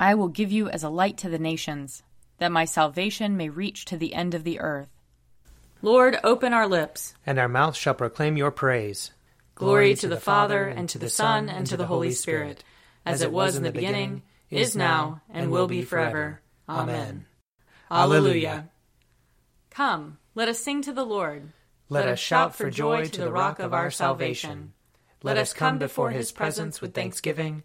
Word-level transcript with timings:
I 0.00 0.14
will 0.14 0.28
give 0.28 0.52
you 0.52 0.68
as 0.68 0.82
a 0.82 0.88
light 0.88 1.18
to 1.18 1.28
the 1.28 1.38
nations, 1.38 2.02
that 2.38 2.52
my 2.52 2.64
salvation 2.64 3.36
may 3.36 3.48
reach 3.48 3.84
to 3.86 3.96
the 3.96 4.14
end 4.14 4.34
of 4.34 4.44
the 4.44 4.60
earth. 4.60 4.88
Lord, 5.82 6.18
open 6.22 6.52
our 6.52 6.68
lips, 6.68 7.14
and 7.26 7.38
our 7.38 7.48
mouths 7.48 7.76
shall 7.76 7.94
proclaim 7.94 8.36
your 8.36 8.50
praise. 8.50 9.12
Glory 9.54 9.94
to 9.96 10.08
the 10.08 10.20
Father, 10.20 10.66
and 10.66 10.88
to 10.88 10.98
the 10.98 11.10
Son, 11.10 11.48
and 11.48 11.66
to 11.66 11.76
the 11.76 11.86
Holy 11.86 12.12
Spirit, 12.12 12.62
as 13.04 13.22
it 13.22 13.32
was 13.32 13.56
in 13.56 13.64
the 13.64 13.72
beginning, 13.72 14.22
is 14.50 14.76
now, 14.76 15.20
and 15.30 15.50
will 15.50 15.66
be 15.66 15.82
forever. 15.82 16.40
Amen. 16.68 17.26
Alleluia. 17.90 18.68
Come, 19.70 20.18
let 20.34 20.48
us 20.48 20.60
sing 20.60 20.82
to 20.82 20.92
the 20.92 21.04
Lord. 21.04 21.52
Let 21.88 22.06
us 22.06 22.18
shout 22.18 22.54
for 22.54 22.70
joy 22.70 23.06
to 23.06 23.20
the 23.20 23.32
rock 23.32 23.58
of 23.58 23.72
our 23.72 23.90
salvation. 23.90 24.74
Let 25.22 25.38
us 25.38 25.52
come 25.52 25.78
before 25.78 26.10
his 26.10 26.30
presence 26.30 26.80
with 26.80 26.94
thanksgiving, 26.94 27.64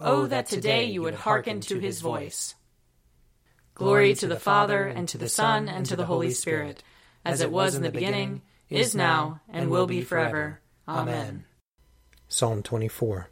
Oh, 0.00 0.22
oh, 0.22 0.26
that 0.26 0.46
today 0.46 0.84
you 0.84 1.02
would 1.02 1.14
hearken 1.14 1.60
to 1.62 1.80
his 1.80 2.00
voice. 2.00 2.54
Glory 3.74 4.14
to 4.14 4.28
the 4.28 4.38
Father, 4.38 4.84
and 4.84 5.08
to 5.08 5.18
the 5.18 5.28
Son, 5.28 5.68
and 5.68 5.84
to 5.86 5.96
the 5.96 6.06
Holy 6.06 6.30
Spirit, 6.30 6.84
as 7.24 7.40
it 7.40 7.50
was 7.50 7.74
in 7.74 7.82
the 7.82 7.90
beginning, 7.90 8.42
is 8.70 8.94
now, 8.94 9.40
and 9.48 9.70
will 9.70 9.88
be 9.88 10.02
forever. 10.02 10.60
Amen. 10.86 11.44
Psalm 12.28 12.62
24 12.62 13.28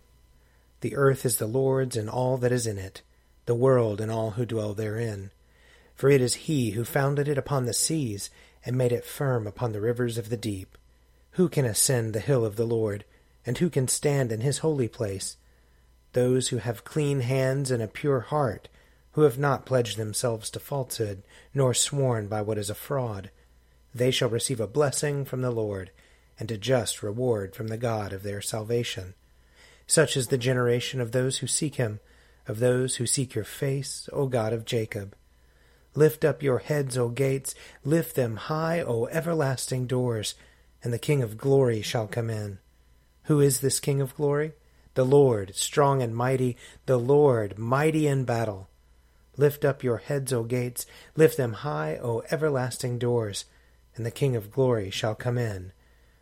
The 0.81 0.97
earth 0.97 1.25
is 1.25 1.37
the 1.37 1.47
Lord's 1.47 1.97
and 1.97 2.11
all 2.11 2.37
that 2.39 2.53
is 2.53 2.67
in 2.67 2.79
it, 2.79 3.03
the 3.45 3.55
world 3.55 4.01
and 4.01 4.11
all 4.11 4.33
who 4.33 4.45
dwell 4.45 4.75
therein. 4.75 5.31
For 5.95 6.11
it 6.11 6.21
is 6.21 6.35
he 6.35 6.71
who 6.73 6.85
founded 6.85 7.29
it 7.29 7.39
upon 7.39 7.67
the 7.67 7.75
seas, 7.75 8.29
and 8.65 8.77
made 8.77 8.93
it 8.93 9.05
firm 9.05 9.47
upon 9.47 9.71
the 9.71 9.81
rivers 9.81 10.19
of 10.19 10.31
the 10.31 10.37
deep. 10.37 10.77
Who 11.33 11.49
can 11.49 11.65
ascend 11.65 12.13
the 12.13 12.21
hill 12.21 12.45
of 12.45 12.57
the 12.57 12.67
Lord, 12.67 13.05
and 13.45 13.59
who 13.59 13.71
can 13.71 13.87
stand 13.87 14.33
in 14.33 14.41
his 14.41 14.59
holy 14.59 14.89
place? 14.89 15.37
Those 16.17 16.49
who 16.49 16.57
have 16.57 16.83
clean 16.83 17.21
hands 17.21 17.71
and 17.71 17.83
a 17.83 17.87
pure 17.87 18.21
heart, 18.21 18.71
who 19.13 19.21
have 19.25 19.39
not 19.39 19.67
pledged 19.67 19.99
themselves 19.99 20.49
to 20.49 20.59
falsehood, 20.59 21.23
nor 21.53 21.75
sworn 21.75 22.27
by 22.27 22.41
what 22.41 22.57
is 22.57 22.71
a 22.71 22.75
fraud. 22.75 23.31
They 23.95 24.11
shall 24.11 24.31
receive 24.31 24.59
a 24.59 24.67
blessing 24.67 25.27
from 25.27 25.43
the 25.43 25.51
Lord, 25.51 25.91
and 26.41 26.51
a 26.51 26.57
just 26.57 27.03
reward 27.03 27.55
from 27.55 27.69
the 27.69 27.77
God 27.77 28.15
of 28.15 28.23
their 28.23 28.41
salvation. 28.41 29.13
Such 29.87 30.17
is 30.17 30.29
the 30.29 30.39
generation 30.39 31.03
of 31.03 31.13
those 31.13 31.41
who 31.41 31.47
seek 31.47 31.75
him, 31.75 32.01
of 32.49 32.61
those 32.61 32.97
who 32.97 33.05
seek 33.05 33.35
your 33.35 33.45
face, 33.45 34.09
O 34.11 34.27
God 34.27 34.55
of 34.55 34.65
Jacob. 34.65 35.15
Lift 35.95 36.25
up 36.25 36.43
your 36.43 36.61
heads, 36.61 36.97
O 36.97 37.11
gates, 37.11 37.55
lift 37.85 38.17
them 38.17 38.37
high, 38.37 38.81
O 38.81 39.05
everlasting 39.09 39.87
doors, 39.87 40.35
and 40.83 40.95
the 40.95 40.99
King 40.99 41.23
of 41.23 41.37
glory 41.37 41.83
shall 41.83 42.07
come 42.07 42.31
in. 42.31 42.57
Who 43.25 43.39
is 43.39 43.61
this 43.61 43.81
King 43.81 44.01
of 44.01 44.17
glory? 44.17 44.55
The 44.97 45.05
Lord, 45.05 45.55
strong 45.55 46.01
and 46.01 46.17
mighty, 46.17 46.57
the 46.87 46.97
Lord, 46.97 47.59
mighty 47.59 48.07
in 48.07 48.25
battle. 48.25 48.71
Lift 49.37 49.63
up 49.63 49.85
your 49.85 49.99
heads, 49.99 50.33
O 50.33 50.43
gates, 50.43 50.87
lift 51.15 51.37
them 51.37 51.53
high, 51.53 51.99
O 51.99 52.23
everlasting 52.31 52.99
doors, 52.99 53.45
and 53.95 54.07
the 54.07 54.11
King 54.11 54.35
of 54.35 54.51
glory 54.51 54.89
shall 54.89 55.15
come 55.15 55.37
in. 55.37 55.73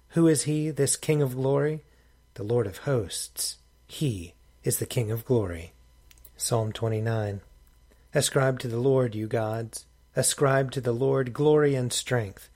Who 0.09 0.27
is 0.27 0.43
he, 0.43 0.71
this 0.71 0.97
King 0.97 1.23
of 1.23 1.37
glory? 1.37 1.85
The 2.35 2.43
Lord 2.43 2.67
of 2.67 2.79
hosts. 2.79 3.59
He 3.87 4.35
is 4.65 4.81
the 4.81 4.87
King 4.87 5.13
of 5.13 5.25
glory. 5.25 5.73
Psalm 6.37 6.73
29. 6.73 7.43
Ascribe 8.13 8.59
to 8.59 8.67
the 8.67 8.81
Lord, 8.81 9.15
you 9.15 9.29
gods. 9.29 9.87
Ascribe 10.17 10.73
to 10.73 10.81
the 10.81 10.91
Lord 10.91 11.33
glory 11.33 11.77
and 11.77 11.93
strength. 11.93 12.49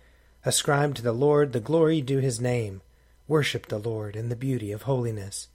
Ascribe 0.44 0.96
to 0.96 1.02
the 1.02 1.12
Lord 1.12 1.52
the 1.52 1.60
glory 1.60 2.00
due 2.00 2.18
his 2.18 2.40
name. 2.40 2.82
Worship 3.28 3.66
the 3.66 3.78
Lord 3.78 4.16
in 4.16 4.30
the 4.30 4.34
beauty 4.34 4.72
of 4.72 4.82
holiness. 4.82 5.46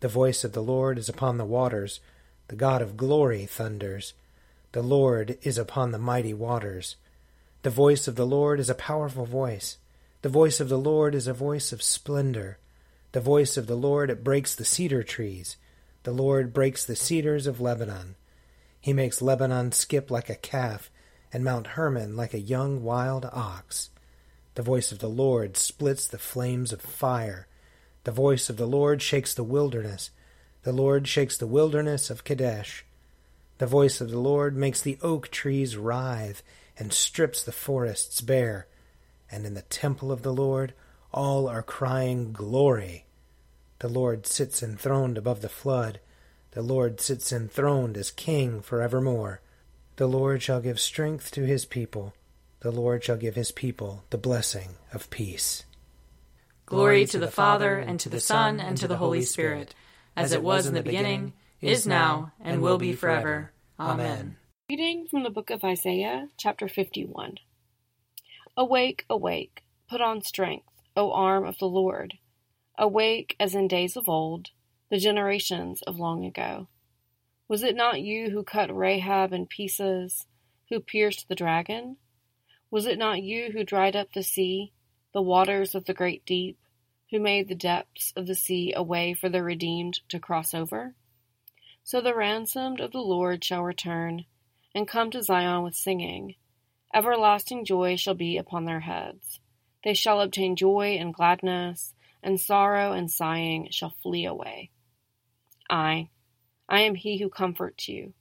The 0.00 0.08
voice 0.08 0.44
of 0.44 0.52
the 0.52 0.62
Lord 0.62 0.98
is 0.98 1.08
upon 1.08 1.38
the 1.38 1.44
waters. 1.44 2.00
The 2.48 2.56
God 2.56 2.82
of 2.82 2.96
glory 2.96 3.46
thunders. 3.46 4.14
The 4.72 4.82
Lord 4.82 5.38
is 5.42 5.58
upon 5.58 5.90
the 5.90 5.98
mighty 5.98 6.32
waters. 6.32 6.96
The 7.62 7.70
voice 7.70 8.06
of 8.06 8.14
the 8.14 8.26
Lord 8.26 8.60
is 8.60 8.70
a 8.70 8.74
powerful 8.74 9.24
voice. 9.24 9.78
The 10.22 10.28
voice 10.28 10.60
of 10.60 10.68
the 10.68 10.78
Lord 10.78 11.14
is 11.14 11.26
a 11.26 11.32
voice 11.32 11.72
of 11.72 11.82
splendor. 11.82 12.58
The 13.12 13.20
voice 13.20 13.56
of 13.56 13.66
the 13.66 13.76
Lord 13.76 14.10
it 14.10 14.22
breaks 14.22 14.54
the 14.54 14.64
cedar 14.64 15.02
trees. 15.02 15.56
The 16.04 16.12
Lord 16.12 16.52
breaks 16.52 16.84
the 16.84 16.96
cedars 16.96 17.46
of 17.46 17.60
Lebanon. 17.60 18.14
He 18.80 18.92
makes 18.92 19.20
Lebanon 19.20 19.72
skip 19.72 20.10
like 20.10 20.28
a 20.28 20.34
calf, 20.34 20.90
and 21.32 21.42
Mount 21.42 21.68
Hermon 21.68 22.16
like 22.16 22.34
a 22.34 22.40
young 22.40 22.82
wild 22.82 23.24
ox. 23.32 23.90
The 24.54 24.62
voice 24.62 24.92
of 24.92 25.00
the 25.00 25.08
Lord 25.08 25.56
splits 25.56 26.06
the 26.06 26.18
flames 26.18 26.72
of 26.72 26.80
fire. 26.80 27.46
The 28.04 28.12
voice 28.12 28.48
of 28.48 28.56
the 28.56 28.66
Lord 28.66 29.02
shakes 29.02 29.34
the 29.34 29.44
wilderness. 29.44 30.10
The 30.62 30.72
Lord 30.72 31.06
shakes 31.06 31.36
the 31.36 31.46
wilderness 31.46 32.10
of 32.10 32.24
Kadesh. 32.24 32.84
The 33.58 33.66
voice 33.66 34.00
of 34.00 34.10
the 34.10 34.18
Lord 34.18 34.56
makes 34.56 34.80
the 34.80 34.98
oak 35.02 35.30
trees 35.30 35.76
writhe 35.76 36.42
and 36.78 36.92
strips 36.92 37.42
the 37.42 37.52
forests 37.52 38.20
bare 38.20 38.68
and 39.30 39.46
in 39.46 39.54
the 39.54 39.62
temple 39.62 40.10
of 40.10 40.22
the 40.22 40.32
Lord 40.32 40.74
all 41.12 41.48
are 41.48 41.62
crying, 41.62 42.32
Glory! 42.32 43.04
The 43.78 43.88
Lord 43.88 44.26
sits 44.26 44.62
enthroned 44.62 45.16
above 45.16 45.40
the 45.40 45.48
flood. 45.48 46.00
The 46.52 46.62
Lord 46.62 47.00
sits 47.00 47.32
enthroned 47.32 47.96
as 47.96 48.10
King 48.10 48.60
for 48.60 48.82
evermore. 48.82 49.40
The 49.96 50.06
Lord 50.06 50.42
shall 50.42 50.60
give 50.60 50.80
strength 50.80 51.30
to 51.32 51.46
his 51.46 51.64
people. 51.64 52.14
The 52.60 52.72
Lord 52.72 53.04
shall 53.04 53.16
give 53.16 53.36
his 53.36 53.52
people 53.52 54.04
the 54.10 54.18
blessing 54.18 54.70
of 54.92 55.10
peace. 55.10 55.64
Glory 56.68 57.06
to 57.06 57.18
the 57.18 57.30
Father, 57.30 57.78
and 57.78 57.98
to 57.98 58.10
the 58.10 58.20
Son, 58.20 58.60
and 58.60 58.76
to 58.76 58.86
the 58.86 58.98
Holy 58.98 59.22
Spirit, 59.22 59.74
as 60.14 60.32
it 60.32 60.42
was 60.42 60.66
in 60.66 60.74
the 60.74 60.82
beginning, 60.82 61.32
is 61.62 61.86
now, 61.86 62.32
and 62.42 62.60
will 62.60 62.76
be 62.76 62.92
forever. 62.92 63.52
Amen. 63.80 64.36
Reading 64.68 65.06
from 65.10 65.22
the 65.22 65.30
book 65.30 65.48
of 65.48 65.64
Isaiah, 65.64 66.28
chapter 66.36 66.68
51. 66.68 67.36
Awake, 68.54 69.06
awake, 69.08 69.64
put 69.88 70.02
on 70.02 70.20
strength, 70.20 70.68
O 70.94 71.10
arm 71.10 71.46
of 71.46 71.56
the 71.56 71.64
Lord. 71.64 72.18
Awake 72.76 73.34
as 73.40 73.54
in 73.54 73.66
days 73.66 73.96
of 73.96 74.06
old, 74.06 74.50
the 74.90 74.98
generations 74.98 75.80
of 75.86 75.98
long 75.98 76.26
ago. 76.26 76.68
Was 77.48 77.62
it 77.62 77.76
not 77.76 78.02
you 78.02 78.28
who 78.28 78.42
cut 78.42 78.76
Rahab 78.76 79.32
in 79.32 79.46
pieces, 79.46 80.26
who 80.68 80.80
pierced 80.80 81.28
the 81.28 81.34
dragon? 81.34 81.96
Was 82.70 82.84
it 82.84 82.98
not 82.98 83.22
you 83.22 83.52
who 83.52 83.64
dried 83.64 83.96
up 83.96 84.12
the 84.12 84.22
sea, 84.22 84.74
the 85.12 85.22
waters 85.22 85.74
of 85.74 85.84
the 85.84 85.94
great 85.94 86.24
deep, 86.24 86.58
who 87.10 87.18
made 87.18 87.48
the 87.48 87.54
depths 87.54 88.12
of 88.16 88.26
the 88.26 88.34
sea 88.34 88.72
a 88.74 88.82
way 88.82 89.14
for 89.14 89.28
the 89.28 89.42
redeemed 89.42 90.00
to 90.08 90.18
cross 90.18 90.54
over? 90.54 90.94
So 91.82 92.00
the 92.00 92.14
ransomed 92.14 92.80
of 92.80 92.92
the 92.92 92.98
Lord 93.00 93.42
shall 93.42 93.62
return, 93.62 94.26
and 94.74 94.86
come 94.86 95.10
to 95.12 95.22
Zion 95.22 95.62
with 95.62 95.74
singing. 95.74 96.34
Everlasting 96.94 97.64
joy 97.64 97.96
shall 97.96 98.14
be 98.14 98.36
upon 98.36 98.64
their 98.64 98.80
heads. 98.80 99.40
They 99.84 99.94
shall 99.94 100.20
obtain 100.20 100.56
joy 100.56 100.96
and 100.98 101.14
gladness, 101.14 101.94
and 102.22 102.40
sorrow 102.40 102.92
and 102.92 103.10
sighing 103.10 103.68
shall 103.70 103.94
flee 104.02 104.26
away. 104.26 104.70
I, 105.70 106.10
I 106.68 106.80
am 106.80 106.94
he 106.94 107.18
who 107.18 107.30
comforts 107.30 107.88
you. 107.88 108.12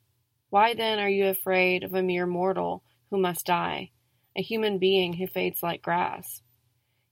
Why 0.50 0.74
then 0.74 1.00
are 1.00 1.10
you 1.10 1.28
afraid 1.28 1.84
of 1.84 1.94
a 1.94 2.02
mere 2.02 2.26
mortal 2.26 2.84
who 3.10 3.18
must 3.18 3.46
die, 3.46 3.92
a 4.36 4.42
human 4.42 4.78
being 4.78 5.14
who 5.14 5.28
fades 5.28 5.62
like 5.62 5.82
grass? 5.82 6.42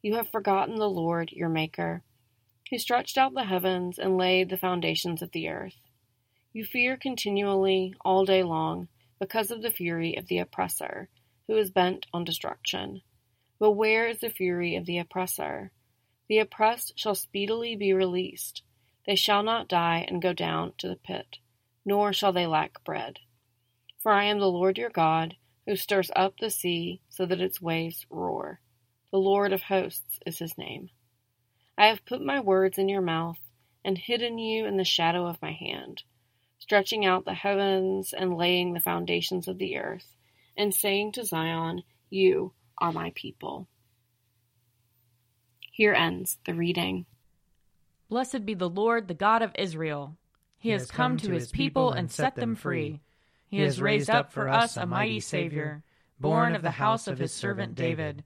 You 0.06 0.14
have 0.18 0.30
forgotten 0.30 0.76
the 0.76 0.88
Lord 0.88 1.32
your 1.32 1.50
Maker, 1.50 2.04
who 2.70 2.78
stretched 2.78 3.18
out 3.18 3.34
the 3.34 3.46
heavens 3.46 3.98
and 3.98 4.20
laid 4.20 4.50
the 4.50 4.56
foundations 4.56 5.24
of 5.24 5.32
the 5.32 5.50
earth. 5.50 5.80
You 6.54 6.64
fear 6.64 6.96
continually 6.96 7.96
all 8.06 8.24
day 8.24 8.44
long 8.44 8.88
because 9.20 9.50
of 9.50 9.64
the 9.64 9.72
fury 9.72 10.16
of 10.16 10.28
the 10.28 10.38
oppressor 10.38 11.10
who 11.48 11.58
is 11.58 11.72
bent 11.72 12.06
on 12.14 12.24
destruction. 12.24 13.02
But 13.58 13.72
where 13.72 14.08
is 14.08 14.20
the 14.20 14.30
fury 14.30 14.76
of 14.76 14.86
the 14.86 15.00
oppressor? 15.00 15.72
The 16.30 16.38
oppressed 16.38 16.94
shall 16.96 17.16
speedily 17.16 17.76
be 17.76 17.92
released. 17.92 18.62
They 19.08 19.16
shall 19.16 19.42
not 19.42 19.68
die 19.68 20.06
and 20.08 20.22
go 20.22 20.34
down 20.34 20.74
to 20.78 20.88
the 20.88 20.98
pit, 20.98 21.40
nor 21.84 22.14
shall 22.14 22.32
they 22.32 22.46
lack 22.46 22.84
bread. 22.84 23.22
For 24.04 24.12
I 24.12 24.26
am 24.26 24.38
the 24.38 24.52
Lord 24.52 24.78
your 24.78 24.92
God, 24.92 25.38
who 25.66 25.76
stirs 25.76 26.12
up 26.16 26.38
the 26.38 26.52
sea 26.52 27.02
so 27.10 27.26
that 27.26 27.42
its 27.42 27.60
waves 27.60 28.06
roar. 28.12 28.60
The 29.16 29.22
Lord 29.22 29.54
of 29.54 29.62
hosts 29.62 30.20
is 30.26 30.40
his 30.40 30.58
name. 30.58 30.90
I 31.78 31.88
have 31.88 32.06
put 32.06 32.22
my 32.22 32.42
words 32.42 32.78
in 32.78 32.90
your 32.90 33.02
mouth 33.02 33.40
and 33.86 33.98
hidden 33.98 34.38
you 34.38 34.66
in 34.66 34.76
the 34.76 34.84
shadow 34.84 35.26
of 35.26 35.42
my 35.42 35.54
hand, 35.54 36.04
stretching 36.60 37.06
out 37.06 37.24
the 37.24 37.34
heavens 37.34 38.12
and 38.12 38.36
laying 38.36 38.74
the 38.74 38.82
foundations 38.82 39.48
of 39.48 39.58
the 39.58 39.78
earth 39.78 40.18
and 40.58 40.76
saying 40.76 41.14
to 41.14 41.24
Zion, 41.24 41.84
You 42.10 42.52
are 42.78 42.92
my 42.92 43.14
people. 43.16 43.70
Here 45.62 45.94
ends 45.94 46.38
the 46.46 46.54
reading. 46.54 47.06
Blessed 48.10 48.46
be 48.46 48.54
the 48.54 48.70
Lord, 48.70 49.08
the 49.08 49.14
God 49.14 49.42
of 49.42 49.56
Israel. 49.58 50.18
He, 50.58 50.72
has 50.72 50.92
come 50.92 51.16
to 51.20 51.32
his 51.32 51.54
people 51.54 51.94
and 51.94 52.12
set 52.12 52.36
them 52.36 52.56
free. 52.56 53.00
He 53.48 53.62
has 53.62 53.82
raised 53.82 54.10
up 54.10 54.34
for 54.34 54.50
us 54.50 54.76
a 54.76 54.86
mighty 54.86 55.22
Savior, 55.22 55.86
born 56.20 56.54
of 56.54 56.64
the 56.64 56.72
house 56.72 57.08
of 57.08 57.18
his 57.18 57.32
servant 57.32 57.76
David. 57.76 58.26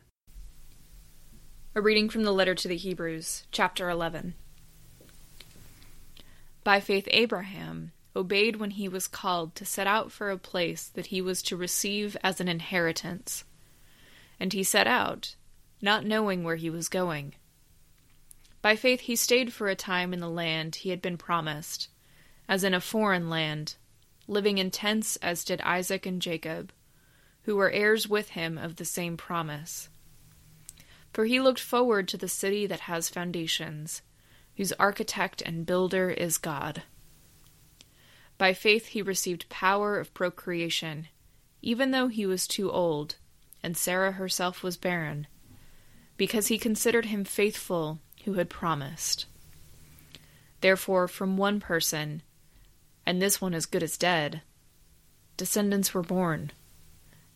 A 1.73 1.81
reading 1.81 2.09
from 2.09 2.23
the 2.23 2.33
letter 2.33 2.53
to 2.53 2.67
the 2.67 2.75
Hebrews, 2.75 3.43
chapter 3.49 3.89
11. 3.89 4.33
By 6.65 6.81
faith, 6.81 7.07
Abraham 7.11 7.93
obeyed 8.13 8.57
when 8.57 8.71
he 8.71 8.89
was 8.89 9.07
called 9.07 9.55
to 9.55 9.63
set 9.63 9.87
out 9.87 10.11
for 10.11 10.29
a 10.29 10.37
place 10.37 10.89
that 10.89 11.05
he 11.05 11.21
was 11.21 11.41
to 11.43 11.55
receive 11.55 12.17
as 12.21 12.41
an 12.41 12.49
inheritance. 12.49 13.45
And 14.37 14.51
he 14.51 14.63
set 14.63 14.85
out, 14.85 15.37
not 15.81 16.05
knowing 16.05 16.43
where 16.43 16.57
he 16.57 16.69
was 16.69 16.89
going. 16.89 17.35
By 18.61 18.75
faith, 18.75 19.01
he 19.01 19.15
stayed 19.15 19.53
for 19.53 19.69
a 19.69 19.75
time 19.75 20.13
in 20.13 20.19
the 20.19 20.29
land 20.29 20.75
he 20.75 20.89
had 20.89 21.01
been 21.01 21.17
promised, 21.17 21.87
as 22.49 22.65
in 22.65 22.73
a 22.73 22.81
foreign 22.81 23.29
land, 23.29 23.75
living 24.27 24.57
in 24.57 24.71
tents 24.71 25.15
as 25.21 25.45
did 25.45 25.61
Isaac 25.61 26.05
and 26.05 26.21
Jacob, 26.21 26.73
who 27.43 27.55
were 27.55 27.71
heirs 27.71 28.09
with 28.09 28.31
him 28.31 28.57
of 28.57 28.75
the 28.75 28.83
same 28.83 29.15
promise. 29.15 29.87
For 31.13 31.25
he 31.25 31.41
looked 31.41 31.59
forward 31.59 32.07
to 32.09 32.17
the 32.17 32.27
city 32.27 32.65
that 32.67 32.81
has 32.81 33.09
foundations, 33.09 34.01
whose 34.55 34.71
architect 34.73 35.41
and 35.41 35.65
builder 35.65 36.09
is 36.09 36.37
God. 36.37 36.83
By 38.37 38.53
faith 38.53 38.87
he 38.87 39.01
received 39.01 39.49
power 39.49 39.99
of 39.99 40.13
procreation, 40.13 41.07
even 41.61 41.91
though 41.91 42.07
he 42.07 42.25
was 42.25 42.47
too 42.47 42.71
old, 42.71 43.15
and 43.61 43.77
Sarah 43.77 44.13
herself 44.13 44.63
was 44.63 44.77
barren, 44.77 45.27
because 46.17 46.47
he 46.47 46.57
considered 46.57 47.05
him 47.05 47.23
faithful 47.23 47.99
who 48.25 48.33
had 48.33 48.49
promised. 48.49 49.25
Therefore, 50.61 51.07
from 51.07 51.37
one 51.37 51.59
person, 51.59 52.21
and 53.05 53.21
this 53.21 53.41
one 53.41 53.53
as 53.53 53.65
good 53.65 53.83
as 53.83 53.97
dead, 53.97 54.41
descendants 55.37 55.93
were 55.93 56.03
born, 56.03 56.51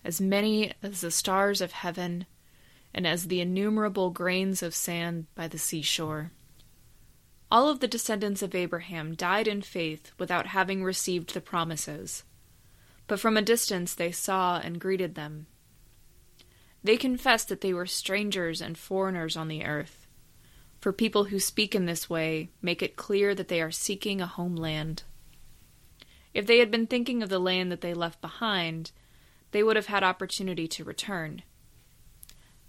as 0.04 0.22
many 0.22 0.74
as 0.84 1.02
the 1.02 1.12
stars 1.12 1.62
of 1.62 1.72
heaven, 1.72 2.26
and 2.96 3.06
as 3.06 3.26
the 3.26 3.42
innumerable 3.42 4.10
grains 4.10 4.64
of 4.64 4.74
sand 4.74 5.28
by 5.36 5.50
the 5.50 5.58
seashore. 5.58 6.32
All 7.52 7.70
of 7.70 7.82
the 7.82 7.90
descendants 7.90 8.42
of 8.42 8.56
Abraham 8.56 9.16
died 9.16 9.50
in 9.50 9.62
faith 9.62 10.14
without 10.18 10.48
having 10.48 10.82
received 10.82 11.34
the 11.34 11.42
promises, 11.42 12.24
but 13.06 13.20
from 13.20 13.36
a 13.36 13.42
distance 13.42 13.94
they 13.94 14.14
saw 14.14 14.60
and 14.60 14.80
greeted 14.80 15.14
them. 15.14 15.46
They 16.86 16.96
confessed 16.96 17.50
that 17.50 17.60
they 17.60 17.74
were 17.74 17.86
strangers 17.86 18.62
and 18.62 18.78
foreigners 18.78 19.36
on 19.36 19.50
the 19.50 19.66
earth. 19.66 20.08
For 20.80 20.94
people 20.94 21.26
who 21.26 21.40
speak 21.40 21.76
in 21.76 21.88
this 21.88 22.10
way 22.10 22.50
make 22.62 22.82
it 22.82 22.96
clear 22.96 23.36
that 23.36 23.50
they 23.50 23.62
are 23.62 23.72
seeking 23.72 24.22
a 24.22 24.28
homeland. 24.28 25.04
If 26.34 26.48
they 26.48 26.60
had 26.60 26.72
been 26.72 26.88
thinking 26.88 27.22
of 27.22 27.30
the 27.30 27.40
land 27.40 27.74
that 27.74 27.82
they 27.82 27.94
left 27.94 28.22
behind, 28.22 28.92
they 29.52 29.64
would 29.64 29.76
have 29.76 29.88
had 29.88 30.04
opportunity 30.04 30.68
to 30.70 30.84
return. 30.86 31.44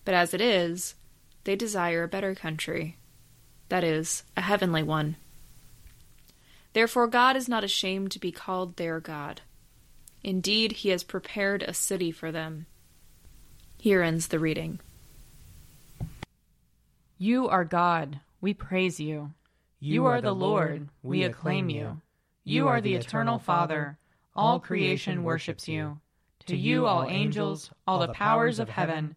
But 0.06 0.14
as 0.14 0.32
it 0.32 0.40
is, 0.40 0.94
they 1.44 1.56
desire 1.56 2.04
a 2.04 2.08
better 2.08 2.34
country, 2.34 2.96
that 3.68 3.82
is, 3.82 4.22
a 4.36 4.40
heavenly 4.40 4.84
one. 4.84 5.16
Therefore, 6.74 7.08
God 7.08 7.36
is 7.36 7.48
not 7.48 7.64
ashamed 7.64 8.12
to 8.12 8.20
be 8.20 8.30
called 8.30 8.76
their 8.76 9.00
God. 9.00 9.40
Indeed, 10.22 10.72
He 10.72 10.90
has 10.90 11.02
prepared 11.02 11.62
a 11.62 11.74
city 11.74 12.12
for 12.12 12.30
them. 12.30 12.66
Here 13.78 14.00
ends 14.00 14.28
the 14.28 14.38
reading. 14.38 14.78
You 17.18 17.48
are 17.48 17.64
God, 17.64 18.20
we 18.40 18.54
praise 18.54 19.00
you. 19.00 19.32
You 19.80 20.06
are 20.06 20.20
the 20.20 20.34
Lord, 20.34 20.88
we 21.02 21.24
acclaim 21.24 21.68
you. 21.68 22.00
You 22.44 22.68
are 22.68 22.80
the 22.80 22.94
eternal 22.94 23.40
Father, 23.40 23.98
all 24.36 24.60
creation 24.60 25.24
worships 25.24 25.66
you. 25.66 25.98
To 26.46 26.56
you, 26.56 26.86
all 26.86 27.08
angels, 27.08 27.72
all 27.88 27.98
the 27.98 28.12
powers 28.12 28.60
of 28.60 28.68
heaven, 28.68 29.16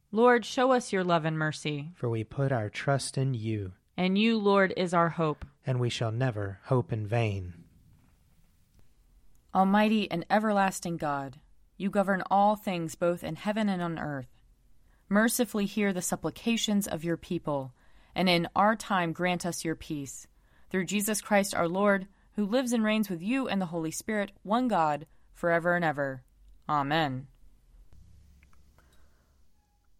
Lord, 0.11 0.45
show 0.45 0.71
us 0.71 0.91
your 0.91 1.03
love 1.03 1.23
and 1.23 1.37
mercy. 1.37 1.91
For 1.95 2.09
we 2.09 2.23
put 2.23 2.51
our 2.51 2.69
trust 2.69 3.17
in 3.17 3.33
you. 3.33 3.73
And 3.95 4.17
you, 4.17 4.37
Lord, 4.37 4.73
is 4.75 4.93
our 4.93 5.09
hope. 5.09 5.45
And 5.65 5.79
we 5.79 5.89
shall 5.89 6.11
never 6.11 6.59
hope 6.65 6.91
in 6.91 7.07
vain. 7.07 7.53
Almighty 9.53 10.09
and 10.09 10.25
everlasting 10.29 10.97
God, 10.97 11.39
you 11.77 11.89
govern 11.89 12.23
all 12.29 12.55
things 12.55 12.95
both 12.95 13.23
in 13.23 13.35
heaven 13.35 13.69
and 13.69 13.81
on 13.81 13.99
earth. 13.99 14.41
Mercifully 15.07 15.65
hear 15.65 15.93
the 15.93 16.01
supplications 16.01 16.87
of 16.87 17.03
your 17.03 17.17
people 17.17 17.73
and 18.15 18.29
in 18.29 18.47
our 18.55 18.75
time 18.75 19.13
grant 19.13 19.45
us 19.45 19.65
your 19.65 19.75
peace. 19.75 20.27
Through 20.69 20.85
Jesus 20.85 21.21
Christ 21.21 21.55
our 21.55 21.67
Lord, 21.67 22.07
who 22.33 22.45
lives 22.45 22.73
and 22.73 22.83
reigns 22.83 23.09
with 23.09 23.21
you 23.21 23.47
and 23.47 23.61
the 23.61 23.67
Holy 23.67 23.91
Spirit, 23.91 24.31
one 24.43 24.67
God, 24.67 25.05
forever 25.33 25.75
and 25.75 25.83
ever. 25.83 26.23
Amen. 26.67 27.27